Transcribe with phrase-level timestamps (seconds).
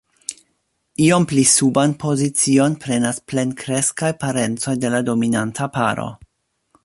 [1.07, 6.09] Iom pli suban pozicion prenas plenkreskaj parencoj de la dominanta paro.